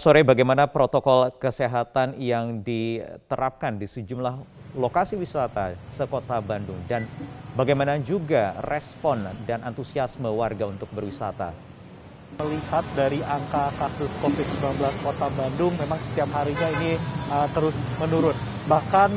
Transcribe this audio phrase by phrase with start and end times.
[0.00, 4.32] Sore bagaimana protokol kesehatan yang diterapkan di sejumlah
[4.72, 7.04] lokasi wisata sekota Bandung dan
[7.52, 11.52] bagaimana juga respon dan antusiasme warga untuk berwisata.
[12.40, 16.96] Melihat dari angka kasus COVID-19 kota Bandung memang setiap harinya ini
[17.28, 18.32] uh, terus menurun.
[18.72, 19.12] Bahkan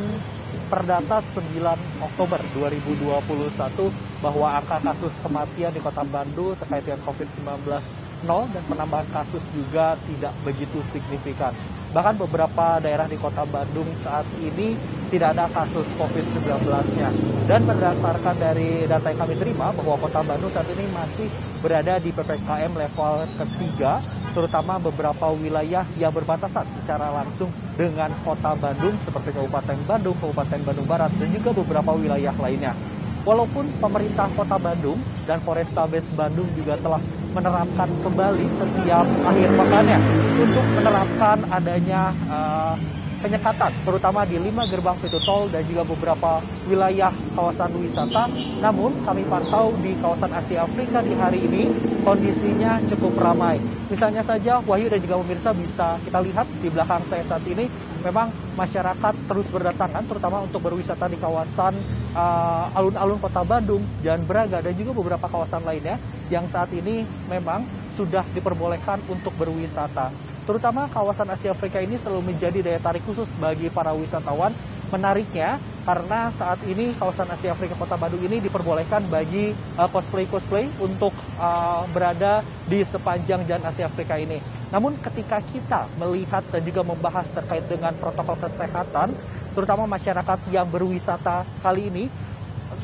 [0.68, 1.64] perdata 9
[2.12, 3.88] Oktober 2021
[4.20, 10.00] bahwa angka kasus kematian di kota Bandung terkait dengan COVID-19 nol dan penambahan kasus juga
[10.08, 11.54] tidak begitu signifikan.
[11.94, 14.74] Bahkan beberapa daerah di kota Bandung saat ini
[15.14, 17.10] tidak ada kasus COVID-19-nya.
[17.46, 21.30] Dan berdasarkan dari data yang kami terima bahwa kota Bandung saat ini masih
[21.62, 24.02] berada di PPKM level ketiga,
[24.34, 30.88] terutama beberapa wilayah yang berbatasan secara langsung dengan kota Bandung seperti Kabupaten Bandung, Kabupaten Bandung
[30.90, 32.74] Barat, dan juga beberapa wilayah lainnya.
[33.24, 37.00] Walaupun pemerintah kota Bandung dan Polrestabes Bandung juga telah
[37.32, 40.00] menerapkan kembali setiap akhir pekannya
[40.44, 42.76] untuk menerapkan adanya uh,
[43.24, 48.28] penyekatan, terutama di lima gerbang pintu tol dan juga beberapa wilayah kawasan wisata.
[48.60, 51.72] Namun kami pantau di kawasan Asia Afrika di hari ini
[52.04, 53.64] kondisinya cukup ramai.
[53.88, 57.72] Misalnya saja Wahyu dan juga pemirsa bisa kita lihat di belakang saya saat ini
[58.04, 61.80] memang masyarakat terus berdatangan terutama untuk berwisata di kawasan
[62.12, 67.08] uh, alun-alun uh, kota Bandung dan Braga dan juga beberapa kawasan lainnya yang saat ini
[67.32, 67.64] memang
[67.96, 70.12] sudah diperbolehkan untuk berwisata.
[70.44, 74.52] Terutama kawasan Asia Afrika ini selalu menjadi daya tarik khusus bagi para wisatawan.
[74.94, 75.58] Menariknya
[75.90, 81.82] karena saat ini kawasan Asia Afrika Kota Bandung ini diperbolehkan bagi uh, cosplay-cosplay untuk uh,
[81.90, 84.38] berada di sepanjang jalan Asia Afrika ini.
[84.70, 89.18] Namun ketika kita melihat dan juga membahas terkait dengan protokol kesehatan,
[89.58, 92.06] terutama masyarakat yang berwisata kali ini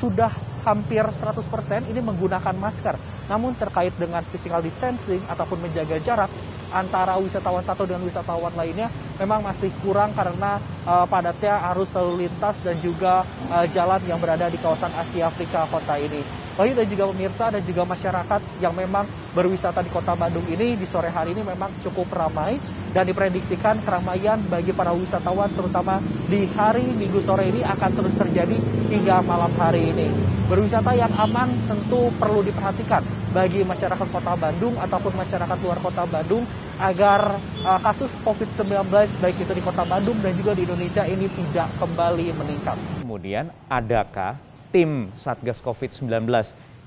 [0.02, 2.96] sudah hampir 100% ini menggunakan masker.
[3.30, 6.32] Namun terkait dengan physical distancing ataupun menjaga jarak,
[6.70, 12.56] antara wisatawan satu dengan wisatawan lainnya memang masih kurang karena uh, padatnya arus lalu lintas
[12.62, 16.22] dan juga uh, jalan yang berada di kawasan Asia Afrika kota ini.
[16.59, 20.84] Wahyu dan juga pemirsa dan juga masyarakat yang memang berwisata di kota Bandung ini di
[20.92, 22.59] sore hari ini memang cukup ramai
[22.92, 28.59] dan diprediksikan keramaian bagi para wisatawan terutama di hari Minggu sore ini akan terus terjadi
[28.92, 30.12] hingga malam hari ini.
[30.52, 36.44] Berwisata yang aman tentu perlu diperhatikan bagi masyarakat kota Bandung ataupun masyarakat luar kota Bandung
[36.75, 38.84] agar uh, kasus COVID-19
[39.24, 42.75] baik itu di kota Bandung dan juga di Indonesia ini tidak kembali meningkat.
[43.00, 46.25] Kemudian adakah tim Satgas COVID-19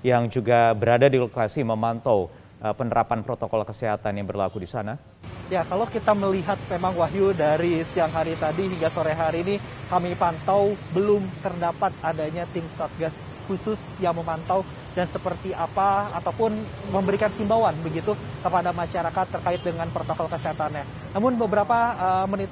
[0.03, 2.31] yang juga berada di lokasi memantau
[2.63, 4.99] uh, penerapan protokol kesehatan yang berlaku di sana?
[5.51, 9.57] Ya, kalau kita melihat memang Wahyu dari siang hari tadi hingga sore hari ini
[9.91, 13.13] kami pantau belum terdapat adanya tim Satgas
[13.45, 14.63] khusus yang memantau
[14.95, 16.57] dan seperti apa ataupun
[16.89, 20.85] memberikan himbauan begitu kepada masyarakat terkait dengan protokol kesehatannya.
[21.13, 22.49] Namun beberapa uh, menit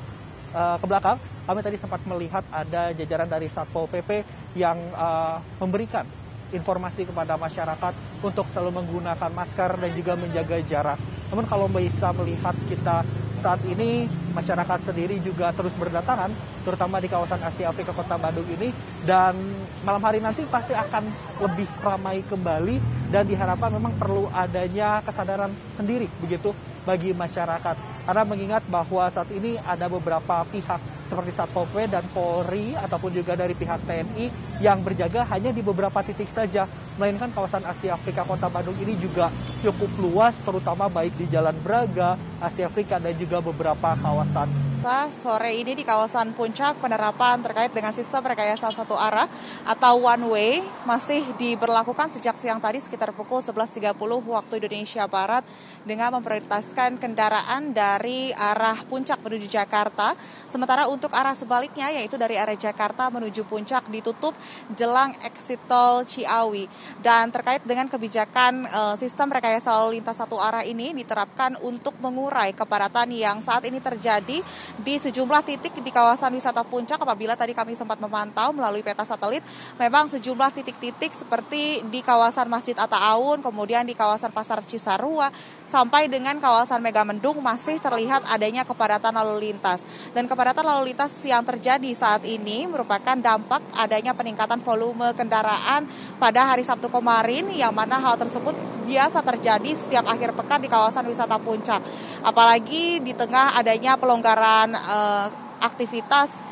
[0.55, 4.23] uh, ke belakang, kami tadi sempat melihat ada jajaran dari Satpol PP
[4.59, 6.07] yang uh, memberikan
[6.51, 10.99] informasi kepada masyarakat untuk selalu menggunakan masker dan juga menjaga jarak.
[11.31, 13.07] Namun kalau bisa melihat kita
[13.41, 14.05] saat ini
[14.37, 16.29] masyarakat sendiri juga terus berdatangan,
[16.63, 18.69] terutama di kawasan Asia Afrika Kota Bandung ini,
[19.09, 19.33] dan
[19.81, 21.09] malam hari nanti pasti akan
[21.41, 22.77] lebih ramai kembali
[23.09, 26.53] dan diharapkan memang perlu adanya kesadaran sendiri begitu
[26.85, 28.00] bagi masyarakat.
[28.11, 33.39] Karena mengingat bahwa saat ini ada beberapa pihak seperti Satpol PP dan Polri ataupun juga
[33.39, 36.67] dari pihak TNI yang berjaga hanya di beberapa titik saja.
[36.99, 39.31] Melainkan kawasan Asia Afrika Kota Bandung ini juga
[39.63, 44.70] cukup luas terutama baik di Jalan Braga, Asia Afrika dan juga beberapa kawasan
[45.13, 49.29] sore ini di kawasan Puncak penerapan terkait dengan sistem rekayasa satu arah
[49.69, 50.53] atau one way
[50.89, 53.93] masih diberlakukan sejak siang tadi sekitar pukul 11.30
[54.25, 55.45] waktu Indonesia Barat
[55.85, 60.17] dengan memprioritaskan kendaraan dari arah Puncak menuju Jakarta.
[60.49, 64.33] Sementara untuk arah sebaliknya yaitu dari arah Jakarta menuju Puncak ditutup
[64.73, 66.65] jelang exit tol Ciawi.
[67.05, 72.57] Dan terkait dengan kebijakan uh, sistem rekayasa lalu lintas satu arah ini diterapkan untuk mengurai
[72.57, 74.41] kepadatan yang saat ini terjadi
[74.79, 79.43] di sejumlah titik di kawasan wisata puncak apabila tadi kami sempat memantau melalui peta satelit
[79.75, 85.33] memang sejumlah titik-titik seperti di kawasan Masjid Atta Awun kemudian di kawasan Pasar Cisarua
[85.71, 89.87] sampai dengan kawasan Megamendung masih terlihat adanya kepadatan lalu lintas.
[90.11, 95.87] Dan kepadatan lalu lintas yang terjadi saat ini merupakan dampak adanya peningkatan volume kendaraan
[96.19, 98.59] pada hari Sabtu kemarin yang mana hal tersebut
[98.91, 101.79] biasa terjadi setiap akhir pekan di kawasan wisata puncak.
[102.27, 105.29] Apalagi di tengah adanya pelonggaran uh,
[105.65, 106.51] aktivitas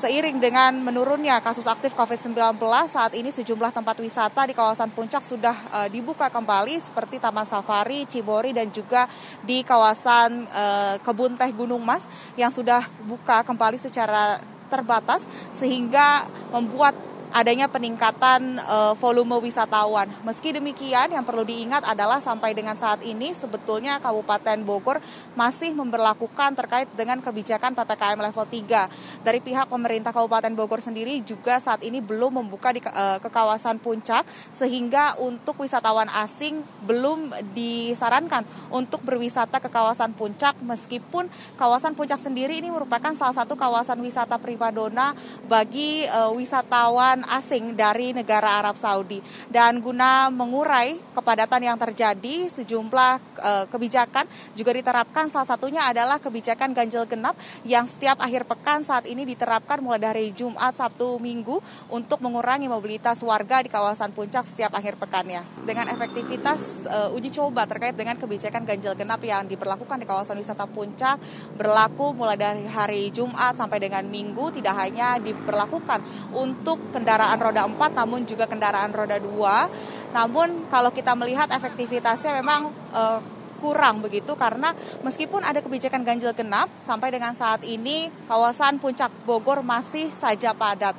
[0.00, 2.56] seiring dengan menurunnya kasus aktif COVID-19
[2.88, 8.08] saat ini sejumlah tempat wisata di kawasan puncak sudah uh, dibuka kembali seperti Taman Safari,
[8.08, 9.04] Cibori dan juga
[9.44, 12.00] di kawasan uh, Kebun Teh Gunung Mas
[12.40, 14.40] yang sudah buka kembali secara
[14.72, 20.10] terbatas sehingga membuat adanya peningkatan uh, volume wisatawan.
[20.26, 24.98] Meski demikian, yang perlu diingat adalah sampai dengan saat ini sebetulnya Kabupaten Bogor
[25.38, 29.22] masih memperlakukan terkait dengan kebijakan PPKM level 3.
[29.22, 33.78] Dari pihak pemerintah Kabupaten Bogor sendiri juga saat ini belum membuka di, uh, ke kawasan
[33.78, 34.26] puncak
[34.58, 38.42] sehingga untuk wisatawan asing belum disarankan
[38.74, 44.36] untuk berwisata ke kawasan puncak meskipun kawasan puncak sendiri ini merupakan salah satu kawasan wisata
[44.42, 45.14] primadona
[45.46, 49.20] bagi uh, wisatawan asing dari negara Arab Saudi.
[49.50, 54.24] Dan guna mengurai kepadatan yang terjadi, sejumlah uh, kebijakan
[54.54, 55.28] juga diterapkan.
[55.28, 57.34] Salah satunya adalah kebijakan ganjil genap
[57.66, 61.58] yang setiap akhir pekan saat ini diterapkan mulai dari Jumat, Sabtu, Minggu
[61.90, 65.42] untuk mengurangi mobilitas warga di kawasan puncak setiap akhir pekannya.
[65.66, 70.70] Dengan efektivitas uh, uji coba terkait dengan kebijakan ganjil genap yang diperlakukan di kawasan wisata
[70.70, 71.18] puncak
[71.58, 76.00] berlaku mulai dari hari Jumat sampai dengan Minggu tidak hanya diperlakukan
[76.32, 80.14] untuk kendaraan kendaraan roda 4 namun juga kendaraan roda 2.
[80.14, 83.18] Namun kalau kita melihat efektivitasnya memang uh,
[83.60, 84.72] kurang begitu karena
[85.04, 90.96] meskipun ada kebijakan ganjil genap sampai dengan saat ini kawasan Puncak Bogor masih saja padat.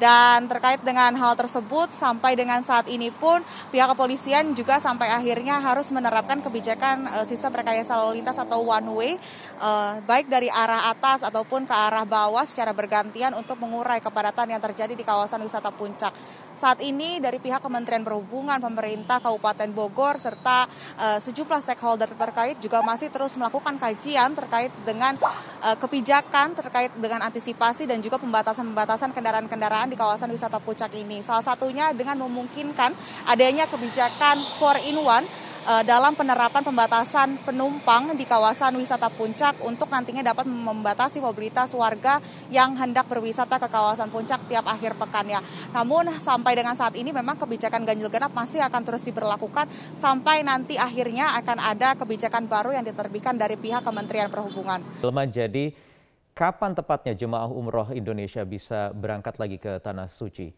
[0.00, 5.58] Dan terkait dengan hal tersebut, sampai dengan saat ini pun pihak kepolisian juga sampai akhirnya
[5.60, 9.12] harus menerapkan kebijakan uh, sistem rekayasa lalu lintas atau one way,
[9.60, 14.62] uh, baik dari arah atas ataupun ke arah bawah secara bergantian untuk mengurai kepadatan yang
[14.62, 16.14] terjadi di kawasan wisata puncak.
[16.60, 20.68] Saat ini dari pihak Kementerian Perhubungan, pemerintah Kabupaten Bogor, serta
[21.00, 27.24] uh, sejumlah stakeholder terkait juga masih terus melakukan kajian terkait dengan uh, kebijakan, terkait dengan
[27.24, 31.24] antisipasi dan juga pembatasan-pembatasan kendaraan-kendaraan kendaraan di kawasan wisata puncak ini.
[31.24, 32.92] Salah satunya dengan memungkinkan
[33.32, 35.49] adanya kebijakan 4 in 1 eh,
[35.84, 42.18] dalam penerapan pembatasan penumpang di kawasan wisata puncak untuk nantinya dapat membatasi mobilitas warga
[42.48, 45.44] yang hendak berwisata ke kawasan puncak tiap akhir pekannya.
[45.70, 50.80] Namun sampai dengan saat ini memang kebijakan ganjil genap masih akan terus diberlakukan sampai nanti
[50.80, 54.82] akhirnya akan ada kebijakan baru yang diterbitkan dari pihak Kementerian Perhubungan.
[55.30, 55.72] Jadi
[56.34, 60.50] kapan tepatnya jemaah umroh Indonesia bisa berangkat lagi ke Tanah Suci?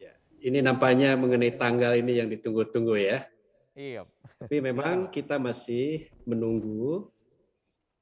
[0.00, 3.26] Ya, ini nampaknya mengenai tanggal ini yang ditunggu-tunggu ya.
[3.76, 4.08] Iya.
[4.40, 7.12] Tapi memang kita masih menunggu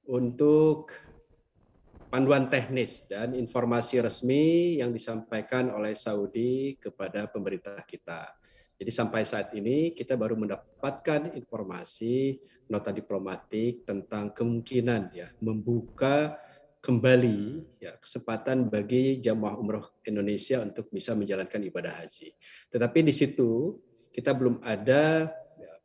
[0.06, 0.94] untuk
[2.14, 8.38] panduan teknis dan informasi resmi yang disampaikan oleh Saudi kepada pemerintah kita.
[8.78, 12.38] Jadi sampai saat ini kita baru mendapatkan informasi
[12.70, 16.38] nota diplomatik tentang kemungkinan ya membuka
[16.86, 22.30] kembali ya kesempatan bagi jamaah umroh Indonesia untuk bisa menjalankan ibadah haji.
[22.70, 23.74] Tetapi di situ
[24.14, 25.34] kita belum ada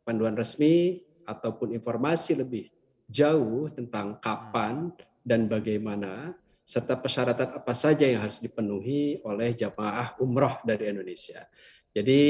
[0.09, 2.65] panduan resmi ataupun informasi lebih
[3.05, 4.89] jauh tentang kapan
[5.21, 6.33] dan bagaimana
[6.65, 11.45] serta persyaratan apa saja yang harus dipenuhi oleh jamaah umroh dari Indonesia.
[11.93, 12.21] Jadi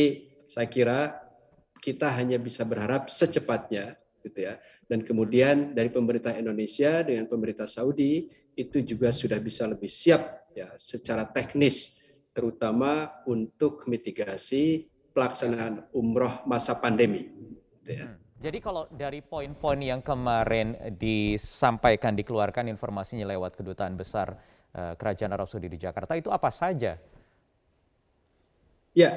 [0.52, 1.00] saya kira
[1.80, 4.60] kita hanya bisa berharap secepatnya gitu ya.
[4.88, 8.28] Dan kemudian dari pemerintah Indonesia dengan pemerintah Saudi
[8.60, 11.96] itu juga sudah bisa lebih siap ya secara teknis
[12.36, 17.28] terutama untuk mitigasi pelaksanaan umroh masa pandemi.
[17.90, 18.06] Gitu ya.
[18.06, 18.18] Hmm.
[18.40, 24.38] Jadi kalau dari poin-poin yang kemarin disampaikan, dikeluarkan informasinya lewat kedutaan besar
[24.78, 26.96] uh, Kerajaan Arab Saudi di Jakarta, itu apa saja?
[28.94, 29.12] Ya,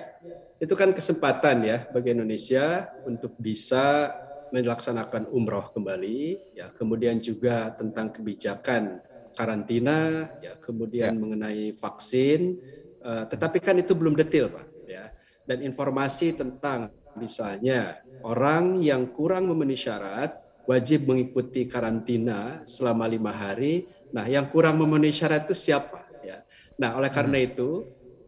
[0.58, 4.10] itu kan kesempatan ya bagi Indonesia untuk bisa
[4.50, 9.00] melaksanakan umroh kembali, ya kemudian juga tentang kebijakan
[9.32, 11.20] karantina, ya, kemudian ya.
[11.20, 12.58] mengenai vaksin,
[13.06, 14.66] uh, tetapi kan itu belum detail, Pak.
[14.90, 15.14] Ya.
[15.46, 23.90] Dan informasi tentang misalnya orang yang kurang memenuhi syarat wajib mengikuti karantina selama lima hari.
[24.14, 26.06] Nah, yang kurang memenuhi syarat itu siapa?
[26.22, 26.46] Ya.
[26.78, 27.48] Nah, oleh karena hmm.
[27.52, 27.70] itu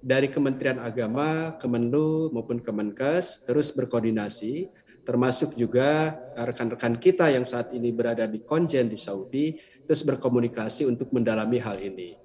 [0.05, 4.69] dari Kementerian Agama, Kemenlu maupun Kemenkes terus berkoordinasi,
[5.09, 11.13] termasuk juga rekan-rekan kita yang saat ini berada di konjen di Saudi terus berkomunikasi untuk
[11.13, 12.17] mendalami hal ini.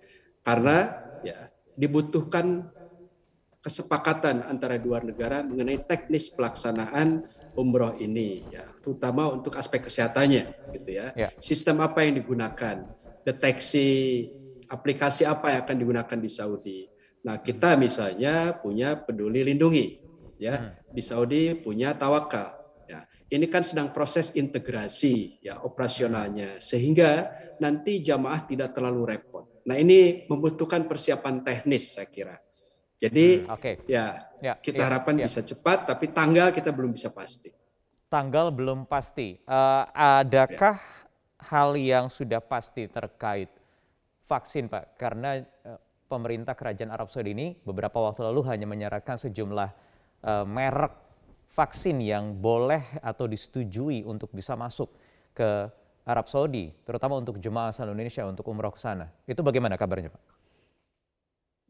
[0.44, 2.72] Karena ya dibutuhkan
[3.60, 7.28] kesepakatan antara dua negara mengenai teknis pelaksanaan
[7.60, 11.12] umroh ini ya terutama untuk aspek kesehatannya gitu ya.
[11.14, 11.30] ya.
[11.44, 12.88] Sistem apa yang digunakan?
[13.28, 13.88] Deteksi
[14.72, 16.80] aplikasi apa yang akan digunakan di Saudi.
[17.20, 20.00] Nah, kita misalnya punya Peduli Lindungi
[20.40, 20.56] ya.
[20.58, 20.72] Hmm.
[20.90, 22.56] Di Saudi punya Tawakal.
[22.88, 23.06] Ya.
[23.30, 27.30] Ini kan sedang proses integrasi ya operasionalnya sehingga
[27.62, 29.62] nanti jamaah tidak terlalu repot.
[29.70, 32.34] Nah ini membutuhkan persiapan teknis saya kira.
[33.00, 33.80] Jadi hmm, okay.
[33.88, 35.32] ya, ya kita ya, harapkan ya.
[35.32, 37.48] bisa cepat, tapi tanggal kita belum bisa pasti.
[38.12, 39.40] Tanggal belum pasti.
[39.48, 41.48] Uh, adakah ya.
[41.48, 43.48] hal yang sudah pasti terkait
[44.28, 45.00] vaksin, Pak?
[45.00, 45.80] Karena uh,
[46.12, 49.70] pemerintah Kerajaan Arab Saudi ini beberapa waktu lalu hanya menyerahkan sejumlah
[50.28, 50.92] uh, merek
[51.56, 54.92] vaksin yang boleh atau disetujui untuk bisa masuk
[55.32, 55.72] ke
[56.04, 59.14] Arab Saudi, terutama untuk jemaah asal Indonesia untuk umroh ke sana.
[59.30, 60.39] Itu bagaimana kabarnya, Pak?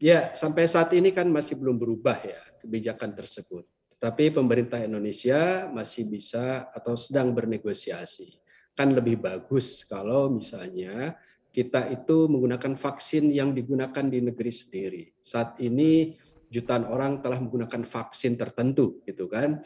[0.00, 3.68] Ya, sampai saat ini kan masih belum berubah ya kebijakan tersebut.
[4.00, 8.40] Tapi pemerintah Indonesia masih bisa atau sedang bernegosiasi.
[8.72, 11.20] Kan lebih bagus kalau misalnya
[11.52, 15.04] kita itu menggunakan vaksin yang digunakan di negeri sendiri.
[15.20, 16.16] Saat ini
[16.48, 19.60] jutaan orang telah menggunakan vaksin tertentu gitu kan.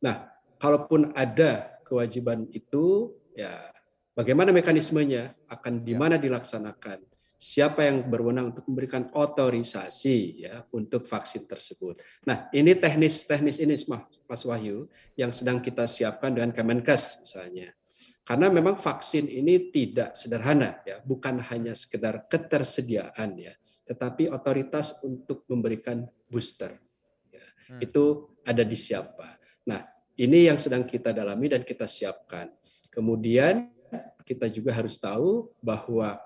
[0.00, 3.68] Nah, kalaupun ada kewajiban itu ya
[4.16, 6.00] bagaimana mekanismenya akan di ya.
[6.00, 7.13] mana dilaksanakan
[7.44, 12.00] siapa yang berwenang untuk memberikan otorisasi ya untuk vaksin tersebut.
[12.24, 13.76] Nah, ini teknis-teknis ini
[14.24, 14.88] Mas Wahyu
[15.20, 17.68] yang sedang kita siapkan dengan Kemenkes misalnya.
[18.24, 23.52] Karena memang vaksin ini tidak sederhana ya, bukan hanya sekedar ketersediaan ya,
[23.84, 26.72] tetapi otoritas untuk memberikan booster.
[27.28, 27.84] Ya, hmm.
[27.84, 29.36] Itu ada di siapa.
[29.68, 29.84] Nah,
[30.16, 32.48] ini yang sedang kita dalami dan kita siapkan.
[32.88, 33.68] Kemudian
[34.24, 36.16] kita juga harus tahu bahwa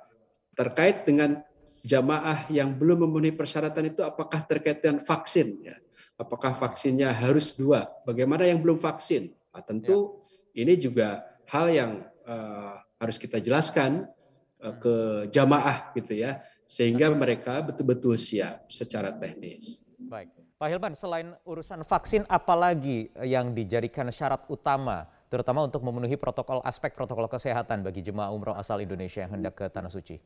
[0.58, 1.38] terkait dengan
[1.86, 5.78] jamaah yang belum memenuhi persyaratan itu apakah terkait dengan vaksin ya?
[6.18, 7.86] Apakah vaksinnya harus dua?
[8.02, 9.30] Bagaimana yang belum vaksin?
[9.54, 10.18] Nah, tentu
[10.50, 10.66] ya.
[10.66, 11.92] ini juga hal yang
[12.26, 14.10] uh, harus kita jelaskan
[14.58, 14.94] uh, ke
[15.30, 19.78] jamaah gitu ya sehingga mereka betul-betul siap secara teknis.
[19.96, 20.34] Baik.
[20.58, 26.98] Pak Hilman selain urusan vaksin apalagi yang dijadikan syarat utama terutama untuk memenuhi protokol aspek
[26.98, 30.18] protokol kesehatan bagi jemaah umroh asal Indonesia yang hendak ke tanah suci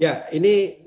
[0.00, 0.80] Ya, ini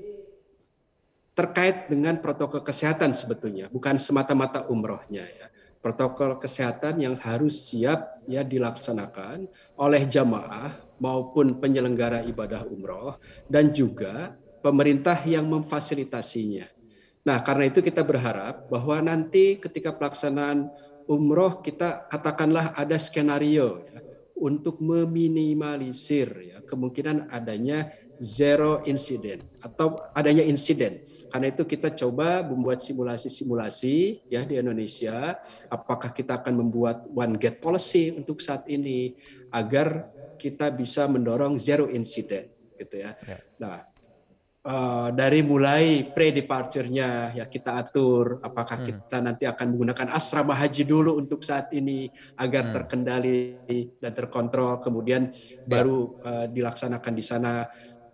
[1.33, 5.47] terkait dengan protokol kesehatan sebetulnya, bukan semata-mata umrohnya ya.
[5.83, 13.19] Protokol kesehatan yang harus siap ya dilaksanakan oleh jamaah maupun penyelenggara ibadah umroh
[13.51, 16.71] dan juga pemerintah yang memfasilitasinya.
[17.27, 20.71] Nah, karena itu kita berharap bahwa nanti ketika pelaksanaan
[21.03, 23.99] umroh kita katakanlah ada skenario ya,
[24.39, 31.01] untuk meminimalisir ya kemungkinan adanya zero incident atau adanya insiden.
[31.33, 35.41] Karena itu kita coba membuat simulasi-simulasi ya di Indonesia.
[35.65, 39.17] Apakah kita akan membuat one gate policy untuk saat ini
[39.49, 43.17] agar kita bisa mendorong zero incident gitu ya.
[43.25, 43.37] ya.
[43.57, 43.81] Nah,
[44.67, 48.85] uh, dari mulai pre-departure-nya ya kita atur apakah hmm.
[48.87, 52.07] kita nanti akan menggunakan asrama haji dulu untuk saat ini
[52.39, 52.73] agar hmm.
[52.73, 53.39] terkendali
[53.99, 55.63] dan terkontrol kemudian ya.
[55.67, 57.67] baru uh, dilaksanakan di sana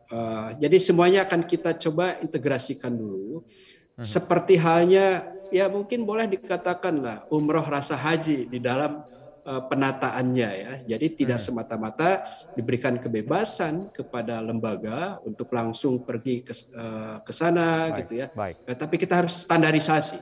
[0.09, 3.45] Uh, jadi semuanya akan kita coba integrasikan dulu.
[3.93, 4.01] Hmm.
[4.01, 9.05] Seperti halnya ya mungkin boleh dikatakan lah umroh rasa haji di dalam
[9.45, 10.73] uh, penataannya ya.
[10.97, 11.45] Jadi tidak hmm.
[11.45, 12.25] semata-mata
[12.57, 18.27] diberikan kebebasan kepada lembaga untuk langsung pergi ke uh, ke sana baik, gitu ya.
[18.33, 18.55] Baik.
[18.65, 20.17] Tapi kita harus standarisasi.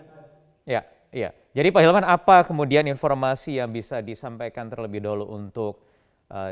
[0.67, 0.83] Ya,
[1.15, 1.31] iya.
[1.55, 5.79] Jadi Pak Hilman apa kemudian informasi yang bisa disampaikan terlebih dahulu untuk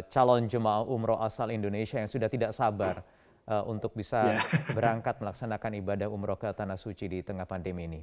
[0.07, 3.03] calon jemaah umroh asal Indonesia yang sudah tidak sabar
[3.49, 4.43] uh, untuk bisa yeah.
[4.73, 8.01] berangkat melaksanakan ibadah umroh ke tanah suci di tengah pandemi ini?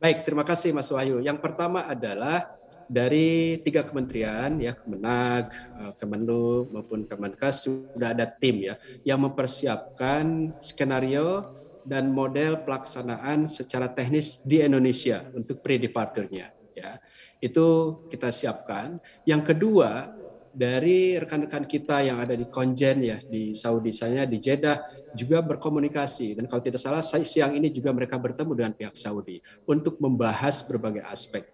[0.00, 1.20] Baik, terima kasih Mas Wahyu.
[1.20, 2.56] Yang pertama adalah
[2.90, 10.56] dari tiga kementerian ya Kemenag, eh, Kemenlu maupun Kemenkes sudah ada tim ya yang mempersiapkan
[10.58, 16.96] skenario dan model pelaksanaan secara teknis di Indonesia untuk pre-departure-nya ya.
[17.40, 19.00] Itu kita siapkan.
[19.24, 20.12] Yang kedua,
[20.50, 24.82] dari rekan-rekan kita yang ada di Konjen ya di Saudi saya di Jeddah
[25.14, 26.34] juga berkomunikasi.
[26.34, 29.38] Dan kalau tidak salah siang ini juga mereka bertemu dengan pihak Saudi
[29.70, 31.46] untuk membahas berbagai aspek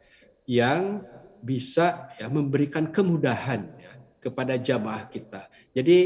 [0.48, 1.04] yang
[1.44, 3.92] bisa ya memberikan kemudahan ya,
[4.24, 5.46] kepada jamaah kita.
[5.76, 5.98] Jadi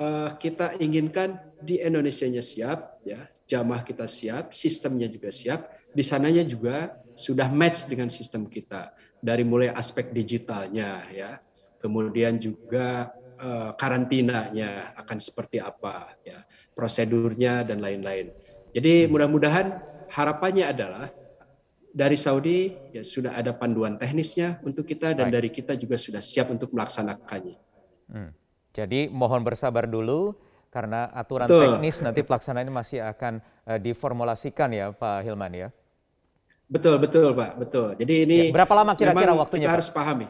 [0.00, 6.46] uh, kita inginkan di Indonesia-nya siap ya, jamaah kita siap, sistemnya juga siap, di sananya
[6.46, 11.36] juga sudah match dengan sistem kita dari mulai aspek digitalnya ya
[11.80, 13.10] kemudian juga
[13.40, 16.44] uh, karantinanya akan seperti apa, ya,
[16.76, 18.30] prosedurnya dan lain-lain.
[18.70, 19.82] Jadi mudah-mudahan
[20.12, 21.10] harapannya adalah
[21.90, 25.34] dari Saudi ya sudah ada panduan teknisnya untuk kita dan Baik.
[25.34, 27.58] dari kita juga sudah siap untuk melaksanakannya.
[28.10, 28.30] Hmm.
[28.70, 30.38] Jadi mohon bersabar dulu
[30.70, 31.62] karena aturan betul.
[31.66, 35.68] teknis nanti pelaksanaannya masih akan uh, diformulasikan ya Pak Hilman ya.
[36.70, 37.98] Betul betul Pak betul.
[37.98, 39.66] Jadi ini ya, berapa lama kira-kira waktunya?
[39.66, 39.78] Kita Pak?
[39.82, 40.26] harus pahami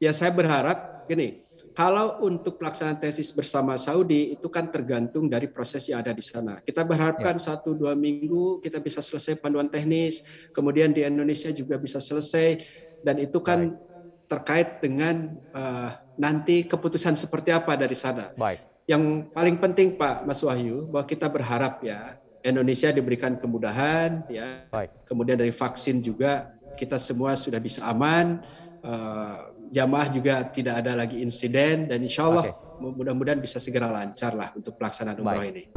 [0.00, 5.86] ya saya berharap gini Kalau untuk pelaksanaan tesis bersama Saudi itu kan tergantung dari proses
[5.86, 6.58] yang ada di sana.
[6.60, 7.54] Kita berharapkan ya.
[7.54, 12.66] satu dua minggu kita bisa selesai panduan teknis, kemudian di Indonesia juga bisa selesai
[13.06, 14.28] dan itu kan Baik.
[14.28, 18.34] terkait dengan uh, nanti keputusan seperti apa dari sana.
[18.34, 18.60] Baik.
[18.90, 24.66] Yang paling penting Pak Mas Wahyu bahwa kita berharap ya Indonesia diberikan kemudahan ya.
[24.74, 25.06] Baik.
[25.06, 28.42] Kemudian dari vaksin juga kita semua sudah bisa aman.
[28.80, 32.80] Uh, jamaah juga tidak ada lagi insiden dan insya Allah okay.
[32.80, 35.68] mudah-mudahan bisa segera lancar lah untuk pelaksanaan umroh ini.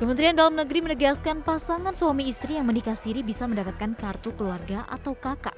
[0.00, 5.12] Kementerian Dalam Negeri menegaskan pasangan suami istri yang menikah siri bisa mendapatkan kartu keluarga atau
[5.12, 5.54] kakak.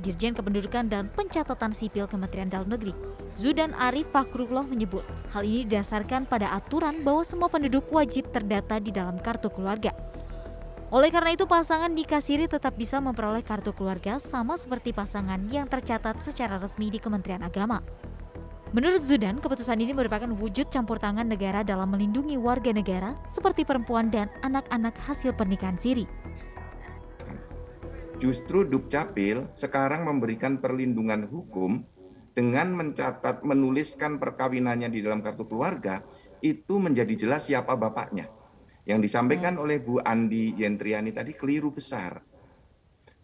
[0.00, 2.92] Dirjen Kependudukan dan Pencatatan Sipil Kementerian Dalam Negeri,
[3.32, 8.92] Zudan Arif Fakrullah menyebut, hal ini didasarkan pada aturan bahwa semua penduduk wajib terdata di
[8.92, 9.92] dalam kartu keluarga.
[10.86, 15.66] Oleh karena itu, pasangan nikah siri tetap bisa memperoleh kartu keluarga sama seperti pasangan yang
[15.66, 17.82] tercatat secara resmi di Kementerian Agama.
[18.70, 24.14] Menurut Zudan, keputusan ini merupakan wujud campur tangan negara dalam melindungi warga negara seperti perempuan
[24.14, 26.06] dan anak-anak hasil pernikahan siri.
[28.22, 31.82] Justru Dukcapil sekarang memberikan perlindungan hukum
[32.36, 36.04] dengan mencatat menuliskan perkawinannya di dalam kartu keluarga
[36.44, 38.35] itu menjadi jelas siapa bapaknya.
[38.86, 39.62] Yang disampaikan hmm.
[39.66, 42.22] oleh Bu Andi Yentriani tadi keliru besar.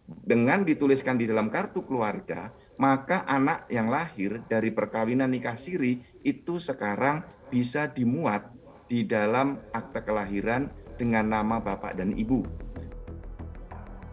[0.03, 6.59] Dengan dituliskan di dalam kartu keluarga, maka anak yang lahir dari perkawinan nikah siri itu
[6.59, 8.51] sekarang bisa dimuat
[8.91, 12.43] di dalam akte kelahiran dengan nama bapak dan ibu.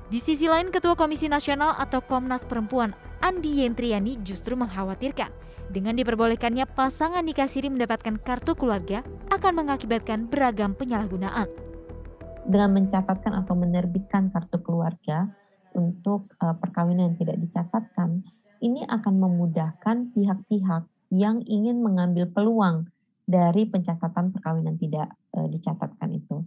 [0.09, 5.29] Di sisi lain, Ketua Komisi Nasional atau Komnas Perempuan Andi Yentriani justru mengkhawatirkan
[5.69, 11.45] dengan diperbolehkannya pasangan nikah siri mendapatkan kartu keluarga akan mengakibatkan beragam penyalahgunaan.
[12.49, 15.29] Dengan mencatatkan atau menerbitkan kartu keluarga
[15.77, 18.25] untuk uh, perkawinan yang tidak dicatatkan,
[18.65, 22.89] ini akan memudahkan pihak-pihak yang ingin mengambil peluang
[23.29, 26.41] dari pencatatan perkawinan tidak uh, dicatatkan itu.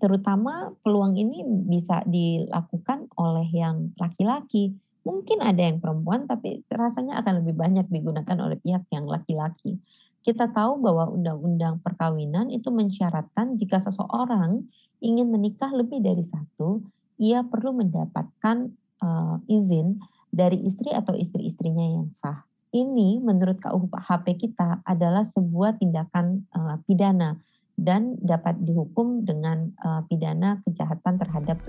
[0.00, 4.72] Terutama peluang ini bisa dilakukan oleh yang laki-laki
[5.06, 9.78] Mungkin ada yang perempuan, tapi rasanya akan lebih banyak digunakan oleh pihak yang laki-laki.
[10.26, 14.66] Kita tahu bahwa undang-undang perkawinan itu mensyaratkan jika seseorang
[14.98, 16.82] ingin menikah lebih dari satu,
[17.22, 20.02] ia perlu mendapatkan uh, izin
[20.34, 22.42] dari istri atau istri-istrinya yang sah.
[22.74, 27.38] Ini menurut KUHP kita adalah sebuah tindakan uh, pidana
[27.76, 31.62] dan dapat dihukum dengan uh, pidana kejahatan terhadap.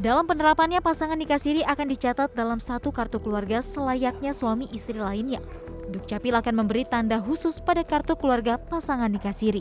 [0.00, 5.44] Dalam penerapannya, pasangan nikah siri akan dicatat dalam satu kartu keluarga selayaknya suami istri lainnya.
[5.92, 9.60] Dukcapil akan memberi tanda khusus pada kartu keluarga pasangan nikah siri.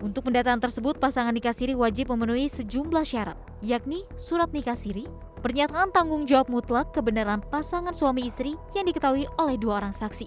[0.00, 5.04] Untuk pendataan tersebut, pasangan nikah siri wajib memenuhi sejumlah syarat, yakni surat nikah siri,
[5.44, 10.24] pernyataan tanggung jawab mutlak kebenaran pasangan suami istri yang diketahui oleh dua orang saksi,